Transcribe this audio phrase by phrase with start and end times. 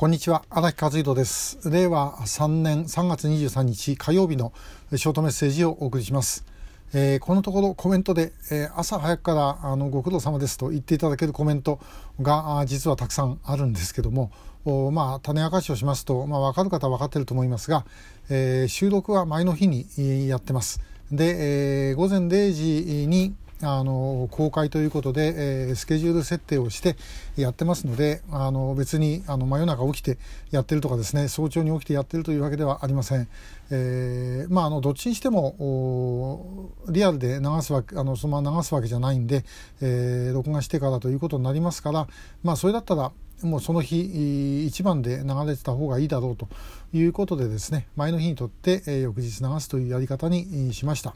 [0.00, 0.46] こんにちは。
[0.48, 1.58] 荒木和弘です。
[1.68, 4.54] 令和3年3月23日火曜日の
[4.96, 6.46] ショートメッセージをお送りします、
[6.94, 11.80] えー、このところコメントで、えー、朝早くからあのご苦労様ですと言っていただけるコメント
[12.22, 14.32] が実はたくさんあるんですけども
[14.64, 17.84] おまあ種明かしをしますと、まあ、分かる方は分かってると思いますが、
[18.30, 20.80] えー、収録は前の日にやってます。
[21.12, 26.96] で、えー、午前0時にあの公開ということで、えー、スケジュール設定をして
[27.36, 30.18] やってますのであの別にあの真夜中起きて
[30.50, 33.28] やってるとかですね早朝に起きてやってるというわけではありません。
[33.72, 39.44] えー、まああのどっちにしてもリアルで流すわけあのそのまま流すわけじゃないんで、
[39.80, 42.08] えー、録画してからということになりますから
[42.42, 46.48] まあそれだったらもうその日一番で流れてた方がいいだろうと
[46.92, 51.14] いうことでですね前の日にとって、え、翌日流すというやり方にしました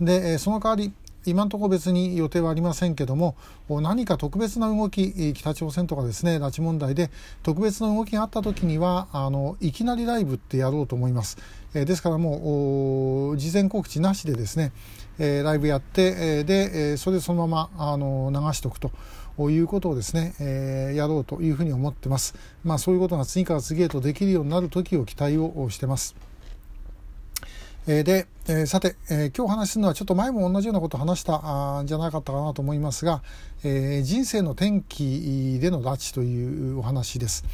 [0.00, 0.92] でその代わり
[1.26, 3.36] 今のところ別に予定はありませんけども
[3.68, 7.10] 何か特別な動き北朝鮮とかですね拉致問題で
[7.42, 11.38] 特別な動きがあった時にはあのいきなりライブってやろうと思います、
[11.74, 14.72] え、ですからもう事前告知なしでですね、
[15.18, 18.90] え、ライブやって、え、で、えそれでそのままあの流しておくと
[19.50, 22.34] いうことをですね、えやろうというふうに思ってます。
[22.64, 26.14] まあそういうことが次から次へとできるようになる時を期待をしてます。
[27.88, 33.22] えで、え、さて、え、今日お話しするのはちょっと前も同じようなことを話したんじゃなかったかなと思いますが、
[33.62, 37.44] え、人生の転機での拉致というお話です。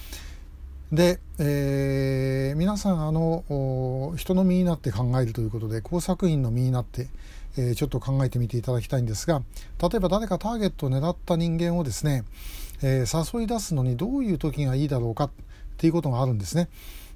[0.91, 7.09] で、えー、皆さんあの人の身になって考えるということで工作員の身になって、
[7.57, 9.41] えー、ちょっと考えてみていただきたいんですが
[9.81, 12.25] 例えば誰かターゲットを狙った人間をですね、
[12.83, 15.31] えー、誘い出すのにどういう時がいいだろうかっ
[15.79, 16.69] ていうことがあるんですね。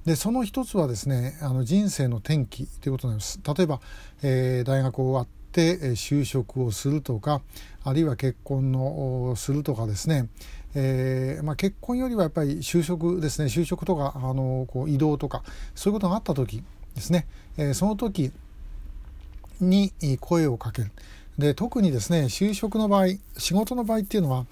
[0.06, 3.40] でその一つはですねあの人生の転機ということになります。
[3.44, 3.80] 例えば、
[4.22, 7.42] えー、大学終わって就職をするとか
[7.82, 10.28] あるいは結婚のするとかですね、
[10.74, 13.48] えーまあ、結婚よりはやっぱり就職ですね。
[13.48, 15.42] 就職とかあのこう移動とか
[15.74, 16.62] そういうことがあった時
[16.94, 18.30] ですね、えー、その時
[19.60, 20.92] に声をかける。
[21.36, 23.06] で特にですね就職の場合
[23.36, 24.46] 仕事の場合っていうのは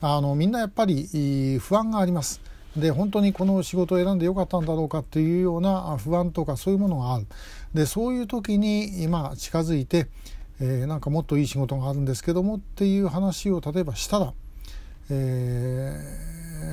[0.00, 2.40] あのみんなやっぱり不安があります。
[2.76, 7.26] で本当にこの仕事を選んでよかったんだろうかっていうような不安とかそういうものがある
[7.74, 10.08] でそういう時に今近づいて、
[10.60, 14.34] えー、なんかもっといい仕事があるんですけどもっていう話を例えばしたら、
[15.10, 16.00] え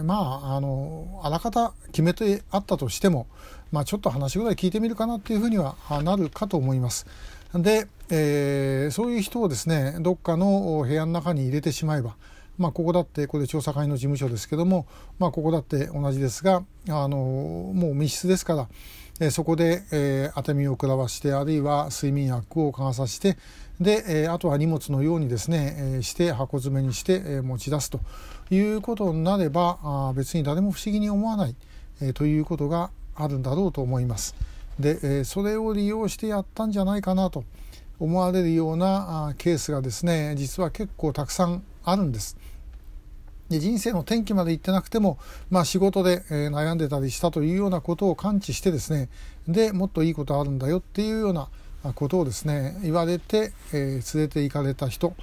[0.01, 3.27] ー、まああのあらかた決めてあったとしても、
[3.71, 7.05] まあ、ちょっと話ぐらい聞いてみるかなっていうふうにはなるかと思います。
[7.53, 12.15] で、えー、そういう人をですねどっかの部屋の中に入れてしまえば
[12.57, 14.85] まあ、ここだってこれ調査会の事務所ですけども、
[15.19, 18.67] まあ、ここだって同じですがあのもう密室ですから、
[19.19, 23.37] え、そこで、えー、当て身を食らわしてあるいは睡眠薬をかがさせて
[23.79, 27.99] で、え、あとは荷物のようにですね、え、して箱詰めにして、え、持ち出すと
[28.51, 31.55] いうことになればあ別に誰も不思議に思わない、
[32.01, 34.35] え、ということがあるんだろうと思います。
[34.79, 37.43] で、え、それを利用してやったんじゃないかなと
[37.99, 42.37] 思われるようなケースがですね実は結構たくさんあるんです。
[43.49, 49.09] で人生の転機まで行ってなくても、まあ、仕事で、え、悩んでたりしたというようなことを感知してですね
[49.47, 51.49] でもっといいことあるんだよっていうような
[51.93, 55.13] ことをですね言われて、えー、連れて行かれた人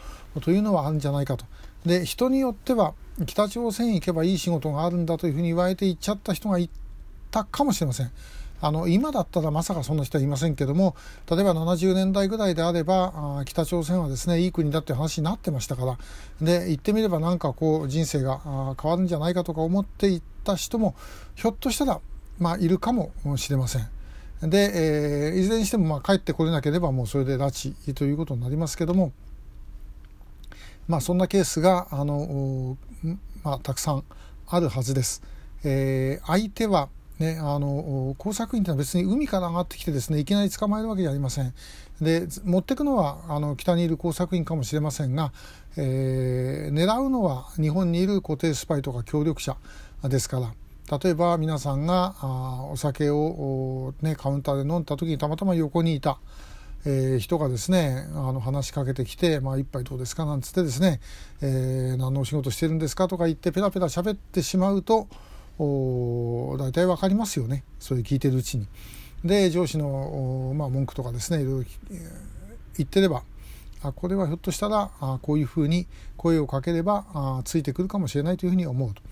[0.43, 1.47] というのはあるんじゃないかと。
[1.87, 2.93] で人によっては
[3.27, 6.69] 北朝鮮行けばいい仕事があるんだというふうに言われて行っちゃった人がい
[7.31, 8.13] たかもしれません。
[8.63, 10.95] あの今だったらまさかそんな人はいませんけども
[11.31, 15.99] 例えば70年代ぐらいであれば北朝鮮はですねいい国だっていう話になってましたから
[16.41, 18.41] で言ってみればなんかこう人生が
[18.81, 20.95] 変わるんじゃないかとか思っていった人も
[21.35, 22.01] ひょっとしたら、
[22.39, 23.89] まあ、いるかもしれません。
[24.43, 29.13] で、えー、いずれにしてもまあ帰ってこれなければもうそれで拉致ということになりますけども、
[30.89, 32.79] まあ、そんなケースがあの、
[33.43, 34.05] まあ、たくさん
[34.47, 35.23] あるはずです。
[35.63, 36.89] えー、相手は
[37.21, 41.53] ね、あの工作員というのは別に海から上がってきてですねいきなり捕まえるわけじゃありません
[42.01, 45.31] で持ってくのはあの北にいる工作員かもしれませんが、
[45.77, 49.59] えー、狙うのは日本にいる固定スパイとか協力者
[50.05, 56.19] ですから例えば皆さんがあお酒を、ね、カウンターで飲んだ時にたまたま横にいた、
[56.87, 61.01] えー、人がですねあの話しかけてきて「まあ、一杯どうですか?」なんつってですね、
[61.43, 65.07] えー「何のお仕事してるんですか?」とか言ってペラペラ喋ってしまうと
[65.61, 68.67] 大体分かりますよねそういう聞いてるうちに。
[69.25, 71.71] で上司の、まあ、文句とかですねいろいろ
[72.79, 73.23] 言ってれば
[73.83, 75.87] あこれはひょっとしたらあこういうふうに
[76.17, 79.03] 声をかければあついてくるかもしれないというふうに思うと。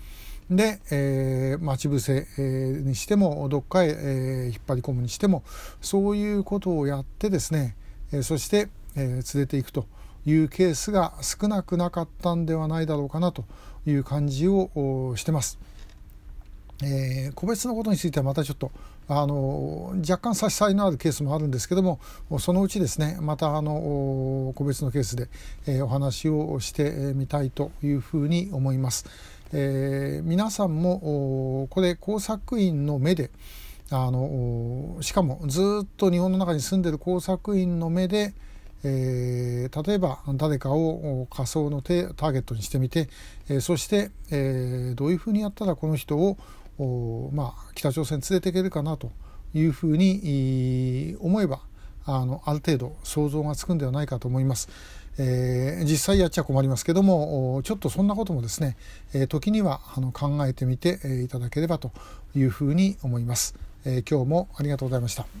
[0.49, 5.43] で、えー、待ち伏せ、えー、にしてもどっかへ、えー、引っ張り込むにしても
[5.79, 7.75] そういうことをやってですね、
[8.11, 9.85] えー、そして、えー、連れていくと
[10.25, 13.45] いうケースが少なくなかったんではないだろうかなと
[13.85, 15.59] いう感じをしてます。
[16.83, 18.71] えー、個別のことについてはまたちょっと
[19.07, 21.99] あの若干差し障りのあるケースもあるんですけども
[22.39, 25.27] そのうちですねまたあの個別のケースで、
[25.65, 29.05] えー、お話をしてみたいというふうに思います。
[29.51, 33.31] えー、皆さんもこれ工作員の目で
[33.89, 38.35] あのしかもずっと日本の中に住んでる工作員の目で、
[38.83, 43.09] えー、例えば誰かを仮想のターゲットにしてみて、
[43.49, 46.37] えー、そして、えー、どういうふうにやったらこの人を
[47.33, 49.11] まあ、北朝鮮連れていけるかなと
[49.53, 51.59] いうふうに思えば
[52.05, 54.69] あのある程度想像がつくんではないかと思います。
[55.21, 58.77] えー、実際やっちゃ困りますけどもちょっとそんなこともですね、
[59.13, 61.91] え、時にはあの考えてみていただければと
[62.35, 65.29] いうふうに思います、えー、今日もありがとうございました。